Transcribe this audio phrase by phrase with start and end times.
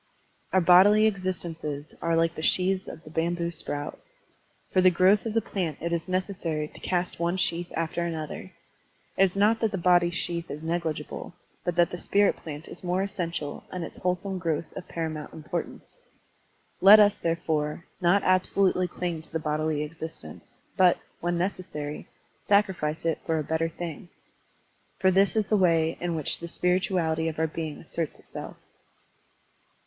[0.51, 3.99] Our bodily existences are like the sheaths of the bamboo sprout.
[4.73, 8.51] For the growth of the plant it is necessary to cast one sheath after another.
[9.15, 12.83] It is not that the body sheath is negligible, but that the spirit plant is
[12.83, 15.99] more essen tial and its wholesome growth of paramount importance.
[16.81, 22.07] Let us, therefore, not absolutely cUng to the bodily existence, but, when necessary,
[22.43, 24.09] sacrifice it for a better thing.
[24.97, 28.57] For this is the way in which the spirituality of our being asserts itself.